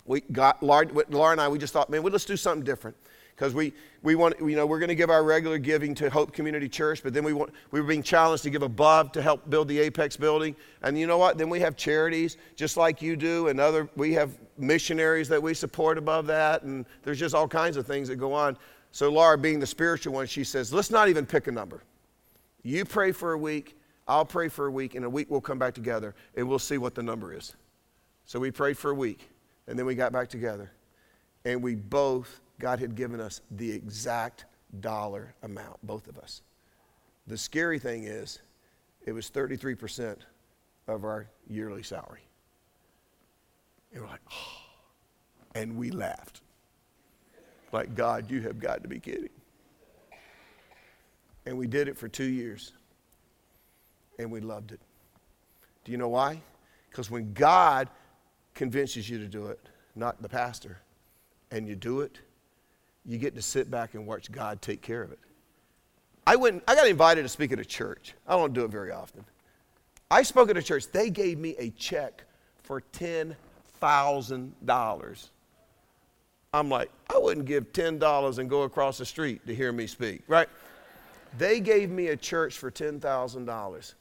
[0.05, 2.95] we got Laura, Laura and I, we just thought, man, well, let's do something different
[3.35, 3.73] because we,
[4.03, 7.01] we want, you know, we're going to give our regular giving to Hope Community Church,
[7.03, 9.79] but then we, want, we were being challenged to give above to help build the
[9.79, 10.55] Apex building.
[10.81, 11.37] And you know what?
[11.37, 15.53] Then we have charities just like you do, and other, we have missionaries that we
[15.53, 18.55] support above that, and there's just all kinds of things that go on.
[18.97, 21.83] So, Laura, being the spiritual one, she says, let's not even pick a number.
[22.63, 25.59] You pray for a week, I'll pray for a week, and a week we'll come
[25.59, 27.55] back together and we'll see what the number is.
[28.25, 29.29] So, we prayed for a week,
[29.67, 30.71] and then we got back together,
[31.45, 34.45] and we both, God had given us the exact
[34.79, 36.41] dollar amount, both of us.
[37.27, 38.39] The scary thing is,
[39.05, 40.17] it was 33%
[40.87, 42.23] of our yearly salary.
[43.93, 44.61] And we're like, oh.
[45.53, 46.41] And we laughed.
[47.71, 49.29] Like, God, you have got to be kidding.
[51.45, 52.73] And we did it for two years.
[54.19, 54.79] And we loved it.
[55.83, 56.41] Do you know why?
[56.89, 57.89] Because when God
[58.53, 59.59] convinces you to do it,
[59.95, 60.79] not the pastor,
[61.51, 62.19] and you do it,
[63.05, 65.19] you get to sit back and watch God take care of it.
[66.25, 68.13] I went, I got invited to speak at a church.
[68.27, 69.23] I don't do it very often.
[70.11, 70.91] I spoke at a church.
[70.91, 72.23] They gave me a check
[72.63, 75.29] for $10,000
[76.57, 80.23] I'm like, I wouldn't give $10 and go across the street to hear me speak,
[80.27, 80.49] right?
[81.37, 83.93] They gave me a church for $10,000.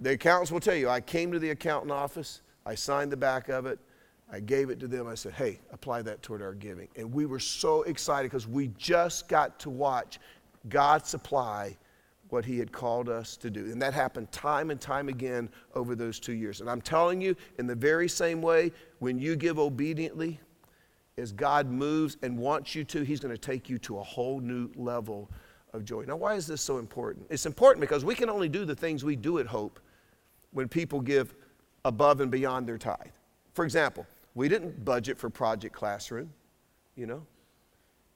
[0.00, 3.48] The accountants will tell you, I came to the accountant office, I signed the back
[3.48, 3.78] of it,
[4.30, 5.06] I gave it to them.
[5.06, 6.88] I said, hey, apply that toward our giving.
[6.96, 10.18] And we were so excited because we just got to watch
[10.68, 11.76] God supply
[12.30, 13.66] what He had called us to do.
[13.66, 16.60] And that happened time and time again over those two years.
[16.60, 20.40] And I'm telling you, in the very same way, when you give obediently,
[21.18, 24.38] as God moves and wants you to, He's going to take you to a whole
[24.40, 25.30] new level
[25.72, 26.04] of joy.
[26.06, 27.26] Now, why is this so important?
[27.30, 29.80] It's important because we can only do the things we do at Hope
[30.52, 31.34] when people give
[31.86, 32.98] above and beyond their tithe.
[33.54, 36.30] For example, we didn't budget for Project Classroom,
[36.96, 37.22] you know,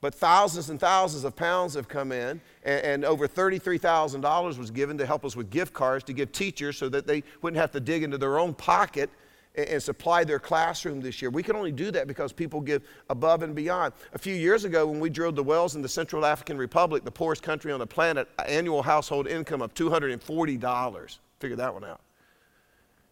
[0.02, 4.98] but thousands and thousands of pounds have come in, and, and over $33,000 was given
[4.98, 7.80] to help us with gift cards to give teachers so that they wouldn't have to
[7.80, 9.08] dig into their own pocket
[9.56, 11.30] and supply their classroom this year.
[11.30, 13.94] We can only do that because people give above and beyond.
[14.14, 17.10] A few years ago, when we drilled the wells in the Central African Republic, the
[17.10, 21.18] poorest country on the planet, annual household income of $240.
[21.40, 22.00] Figure that one out.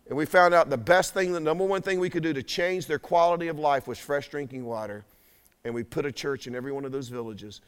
[0.09, 2.43] And we found out the best thing, the number one thing we could do to
[2.43, 5.05] change their quality of life was fresh drinking water.
[5.65, 7.61] And we put a church in every one of those villages.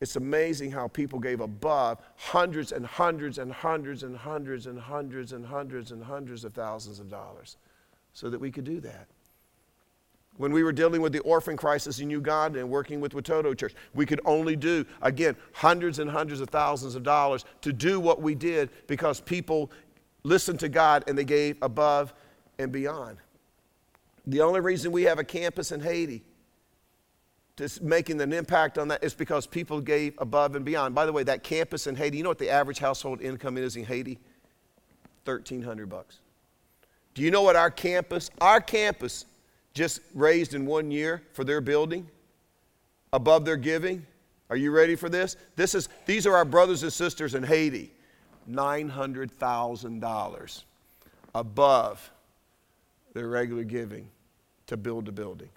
[0.00, 5.32] It's amazing how people gave above hundreds and hundreds and hundreds and hundreds and hundreds
[5.32, 7.56] and hundreds and hundreds of thousands of dollars
[8.12, 9.06] so that we could do that.
[10.36, 13.74] When we were dealing with the orphan crisis in Uganda and working with Watoto Church,
[13.94, 18.22] we could only do, again, hundreds and hundreds of thousands of dollars to do what
[18.22, 19.70] we did because people
[20.22, 22.14] listened to God and they gave above
[22.58, 23.18] and beyond.
[24.26, 26.22] The only reason we have a campus in Haiti
[27.56, 30.94] to making an impact on that is because people gave above and beyond.
[30.94, 33.76] By the way, that campus in Haiti, you know what the average household income is
[33.76, 34.18] in Haiti?
[35.24, 36.20] 1300 bucks.
[37.14, 39.24] Do you know what our campus, our campus
[39.74, 42.08] just raised in one year for their building
[43.12, 44.06] above their giving?
[44.48, 45.36] Are you ready for this?
[45.56, 47.92] This is these are our brothers and sisters in Haiti.
[48.48, 50.62] $900,000
[51.34, 52.10] above
[53.12, 54.08] their regular giving
[54.66, 55.50] to build a building.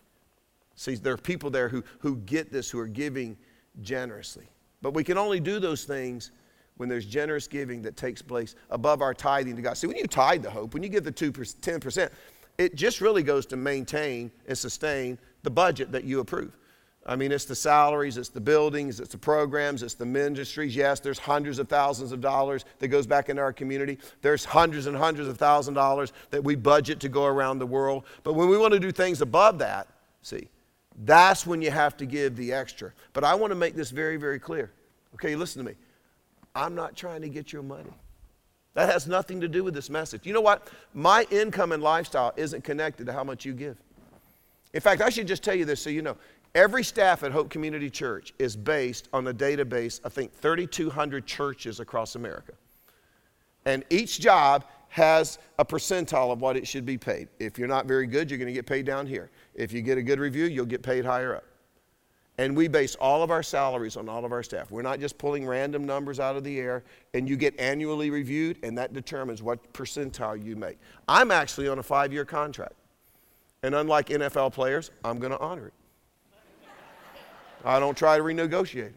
[0.76, 3.38] See, there are people there who, who get this, who are giving
[3.82, 4.46] generously.
[4.82, 6.32] But we can only do those things
[6.78, 9.78] when there's generous giving that takes place above our tithing to God.
[9.78, 12.10] See, when you tithe the hope, when you give the 2%, 10%,
[12.58, 16.56] it just really goes to maintain and sustain the budget that you approve.
[17.06, 20.74] I mean, it's the salaries, it's the buildings, it's the programs, it's the ministries.
[20.74, 23.98] Yes, there's hundreds of thousands of dollars that goes back into our community.
[24.22, 28.06] There's hundreds and hundreds of thousand dollars that we budget to go around the world.
[28.24, 29.88] But when we want to do things above that,
[30.22, 30.48] see,
[31.04, 32.94] that's when you have to give the extra.
[33.12, 34.72] But I want to make this very, very clear.
[35.16, 35.76] Okay, listen to me.
[36.56, 37.94] I'm not trying to get your money.
[38.74, 40.26] That has nothing to do with this message.
[40.26, 40.68] You know what?
[40.94, 43.78] My income and lifestyle isn't connected to how much you give.
[44.74, 46.18] In fact, I should just tell you this so you know.
[46.56, 51.80] Every staff at Hope Community Church is based on a database, I think 3,200 churches
[51.80, 52.54] across America.
[53.66, 57.28] And each job has a percentile of what it should be paid.
[57.40, 59.32] If you're not very good, you're going to get paid down here.
[59.56, 61.44] If you get a good review, you'll get paid higher up.
[62.40, 64.72] And we base all of our salaries on all of our staff.
[64.72, 68.58] We're not just pulling random numbers out of the air, and you get annually reviewed,
[68.64, 70.80] and that determines what percentile you make.
[71.08, 72.74] I'm actually on a five year contract.
[73.62, 75.74] And unlike NFL players, I'm going to honor it.
[77.64, 78.96] I don't try to renegotiate it.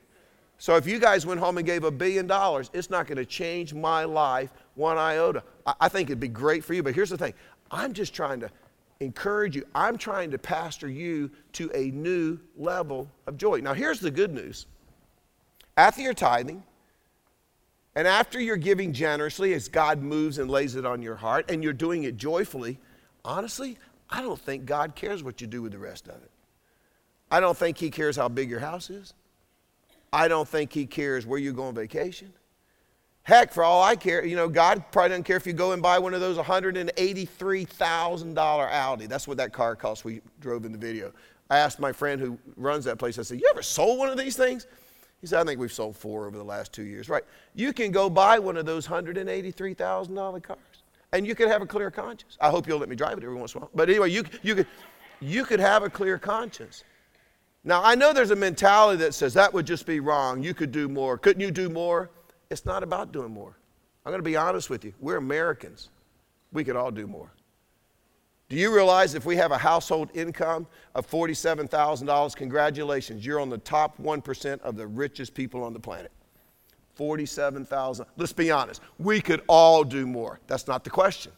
[0.59, 3.27] So if you guys went home and gave a billion dollars, it's not going to
[3.27, 5.43] change my life one iota.
[5.81, 7.35] I think it'd be great for you, but here's the thing
[7.71, 8.51] I'm just trying to
[9.01, 9.65] encourage you.
[9.75, 13.61] I'm trying to pastor you to a new level of joy.
[13.61, 14.67] Now, here's the good news
[15.77, 16.63] after your tithing,
[17.95, 21.63] and after you're giving generously as God moves and lays it on your heart, and
[21.63, 22.79] you're doing it joyfully,
[23.25, 23.79] honestly,
[24.09, 26.31] I don't think God cares what you do with the rest of it.
[27.31, 29.15] I don't think He cares how big your house is.
[30.13, 32.33] I don't think He cares where you go on vacation.
[33.27, 35.83] Heck, for all I care, you know, God probably doesn't care if you go and
[35.83, 39.07] buy one of those $183,000 Audi.
[39.07, 41.13] That's what that car cost we drove in the video.
[41.51, 44.17] I asked my friend who runs that place, I said, You ever sold one of
[44.17, 44.69] these things?
[45.21, 47.09] He said, I think we've sold four over the last two years.
[47.09, 47.25] Right.
[47.57, 50.59] You can go buy one of those $183,000 cars
[51.11, 52.39] and you could have a clear conscience.
[52.41, 53.71] I hope you'll let me drive it every once in a while.
[53.75, 54.69] But anyway, you, you, could,
[55.19, 56.85] you could have a clear conscience.
[57.65, 60.45] Now, I know there's a mentality that says that would just be wrong.
[60.45, 61.19] You could do more.
[61.19, 62.09] Couldn't you do more?
[62.51, 63.57] It's not about doing more.
[64.05, 64.95] I'm going to be honest with you.
[65.01, 65.89] We're Americans.
[66.53, 67.31] We could all do more.
[68.49, 73.59] Do you realize if we have a household income of $47,000, congratulations, you're on the
[73.59, 76.13] top 1% of the richest people on the planet.
[76.95, 78.07] 47,000.
[78.17, 78.81] Let's be honest.
[78.99, 80.39] We could all do more.
[80.47, 81.33] That's not the question.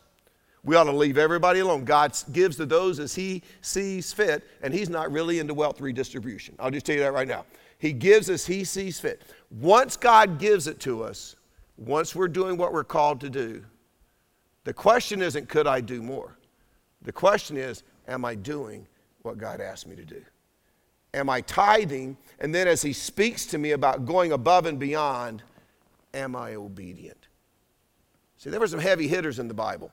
[0.65, 1.85] We ought to leave everybody alone.
[1.85, 6.55] God gives to those as He sees fit, and He's not really into wealth redistribution.
[6.59, 7.47] I'll just tell you that right now.
[7.79, 9.23] He gives as He sees fit.
[9.51, 11.37] Once God gives it to us,
[11.77, 13.65] once we're doing what we're called to do,
[14.65, 16.37] the question isn't, could I do more?
[17.03, 18.87] The question is, am I doing
[19.23, 20.23] what God asked me to do?
[21.15, 22.17] Am I tithing?
[22.41, 25.43] And then as He speaks to me about going above and beyond,
[26.13, 27.29] am I obedient?
[28.39, 29.93] See, there were some heavy hitters in the Bible.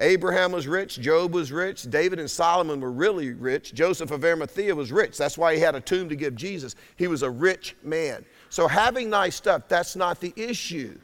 [0.00, 4.74] Abraham was rich, Job was rich, David and Solomon were really rich, Joseph of Arimathea
[4.74, 5.16] was rich.
[5.16, 6.74] That's why he had a tomb to give Jesus.
[6.96, 8.24] He was a rich man.
[8.48, 10.98] So having nice stuff, that's not the issue.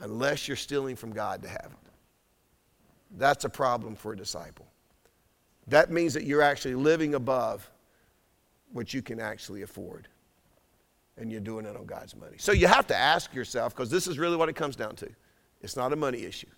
[0.00, 1.90] Unless you're stealing from God to have it.
[3.16, 4.66] That's a problem for a disciple.
[5.68, 7.70] That means that you're actually living above
[8.72, 10.08] what you can actually afford.
[11.16, 12.36] And you're doing it on God's money.
[12.38, 15.08] So you have to ask yourself, because this is really what it comes down to.
[15.62, 16.48] It's not a money issue.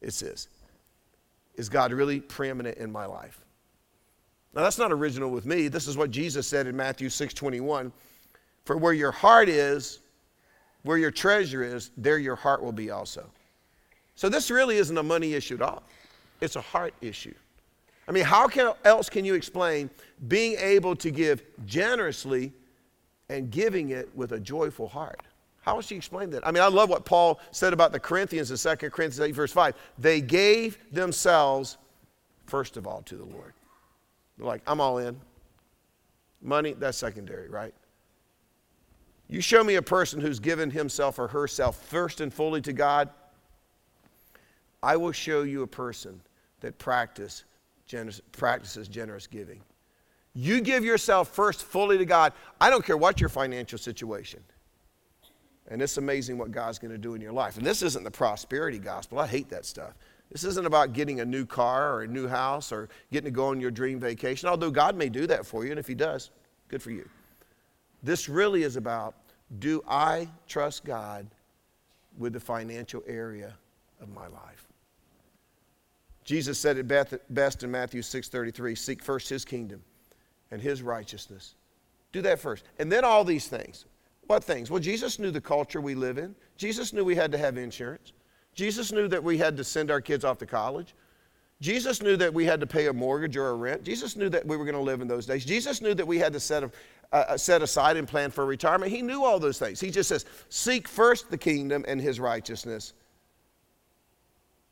[0.00, 0.48] It's this
[1.56, 3.40] Is God really preeminent in my life?
[4.54, 5.68] Now that's not original with me.
[5.68, 7.92] This is what Jesus said in Matthew 6:21.
[8.64, 10.00] For where your heart is,
[10.82, 13.28] where your treasure is, there your heart will be also.
[14.14, 15.82] So this really isn't a money issue at all.
[16.40, 17.34] It's a heart issue.
[18.06, 19.90] I mean, how can, else can you explain
[20.28, 22.52] being able to give generously
[23.28, 25.20] and giving it with a joyful heart?
[25.64, 26.46] How would she explain that?
[26.46, 29.50] I mean, I love what Paul said about the Corinthians in 2 Corinthians 8, verse
[29.50, 29.74] 5.
[29.98, 31.78] They gave themselves,
[32.44, 33.54] first of all, to the Lord.
[34.36, 35.18] They're like, I'm all in.
[36.42, 37.72] Money, that's secondary, right?
[39.26, 43.08] You show me a person who's given himself or herself first and fully to God,
[44.82, 46.20] I will show you a person
[46.60, 47.44] that practice,
[47.86, 49.62] generous, practices generous giving.
[50.34, 52.34] You give yourself first fully to God.
[52.60, 54.42] I don't care what your financial situation.
[55.68, 57.56] And it's amazing what God's going to do in your life.
[57.56, 59.18] And this isn't the prosperity gospel.
[59.18, 59.94] I hate that stuff.
[60.30, 63.46] This isn't about getting a new car or a new house or getting to go
[63.46, 65.70] on your dream vacation, although God may do that for you.
[65.70, 66.30] And if He does,
[66.68, 67.08] good for you.
[68.02, 69.14] This really is about
[69.58, 71.26] do I trust God
[72.18, 73.54] with the financial area
[74.00, 74.66] of my life?
[76.24, 76.88] Jesus said it
[77.30, 79.82] best in Matthew 6:33, seek first his kingdom
[80.50, 81.54] and his righteousness.
[82.12, 82.64] Do that first.
[82.78, 83.84] And then all these things.
[84.26, 84.70] What things?
[84.70, 86.34] Well, Jesus knew the culture we live in.
[86.56, 88.12] Jesus knew we had to have insurance.
[88.54, 90.94] Jesus knew that we had to send our kids off to college.
[91.60, 93.84] Jesus knew that we had to pay a mortgage or a rent.
[93.84, 95.44] Jesus knew that we were going to live in those days.
[95.44, 96.64] Jesus knew that we had to set,
[97.12, 98.90] a, set aside and plan for retirement.
[98.90, 99.80] He knew all those things.
[99.80, 102.92] He just says, Seek first the kingdom and his righteousness,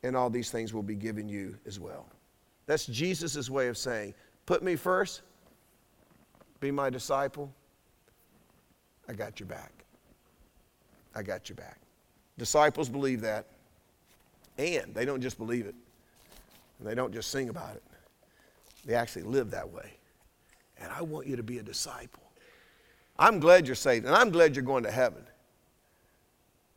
[0.02, 2.08] and all these things will be given you as well.
[2.66, 5.22] That's Jesus' way of saying, Put me first,
[6.60, 7.52] be my disciple,
[9.08, 9.72] I got your back.
[11.14, 11.78] I got your back.
[12.38, 13.46] Disciples believe that.
[14.58, 15.74] And they don't just believe it,
[16.78, 17.82] and they don't just sing about it.
[18.84, 19.92] They actually live that way.
[20.78, 22.22] And I want you to be a disciple.
[23.18, 25.24] I'm glad you're saved, and I'm glad you're going to heaven.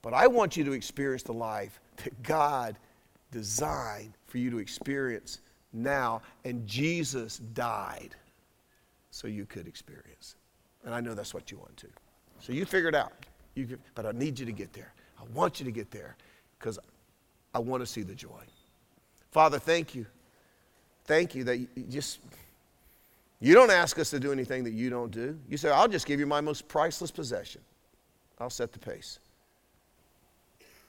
[0.01, 2.77] But I want you to experience the life that God
[3.31, 5.39] designed for you to experience
[5.73, 8.15] now, and Jesus died
[9.11, 10.35] so you could experience.
[10.85, 11.87] And I know that's what you want to.
[12.45, 13.11] So you figure it out.
[13.55, 14.93] You, but I need you to get there.
[15.19, 16.15] I want you to get there
[16.59, 16.77] because
[17.55, 18.43] I want to see the joy.
[19.31, 20.05] Father, thank you.
[21.05, 22.19] Thank you that you just,
[23.39, 25.39] you don't ask us to do anything that you don't do.
[25.49, 27.61] You say, I'll just give you my most priceless possession.
[28.39, 29.17] I'll set the pace.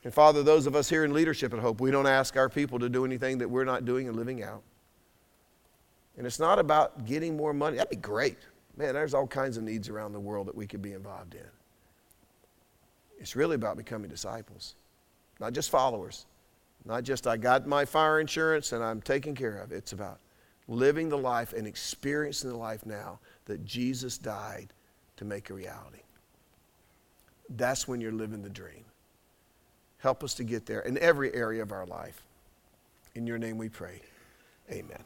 [0.05, 2.79] And Father, those of us here in leadership at Hope, we don't ask our people
[2.81, 4.63] to do anything that we're not doing and living out.
[6.19, 7.79] And it's not about getting more money.
[7.79, 8.37] That'd be great.
[8.77, 11.47] Man, there's all kinds of needs around the world that we could be involved in.
[13.19, 14.75] It's really about becoming disciples,
[15.41, 16.27] not just followers,
[16.85, 19.73] not just I got my fire insurance and I'm taken care of.
[19.73, 20.21] It's about
[20.69, 24.73] living the life and experiencing the life now that Jesus died
[25.17, 26.03] to make a reality.
[27.49, 28.85] That's when you're living the dream.
[29.99, 32.23] Help us to get there in every area of our life.
[33.15, 34.03] In your name we pray.
[34.71, 35.03] Amen.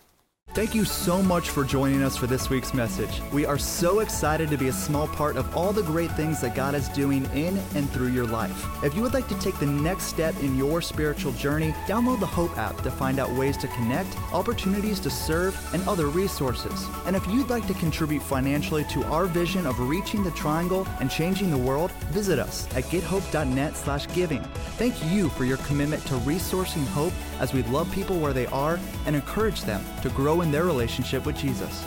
[0.53, 3.23] Thank you so much for joining us for this week's message.
[3.33, 6.57] We are so excited to be a small part of all the great things that
[6.57, 8.67] God is doing in and through your life.
[8.83, 12.27] If you would like to take the next step in your spiritual journey, download the
[12.27, 16.85] Hope app to find out ways to connect, opportunities to serve, and other resources.
[17.07, 21.09] And if you'd like to contribute financially to our vision of reaching the triangle and
[21.09, 24.43] changing the world, visit us at gethope.net/giving.
[24.43, 28.81] Thank you for your commitment to resourcing hope as we love people where they are
[29.07, 30.11] and encourage them to
[30.43, 31.85] in their relationship with Jesus.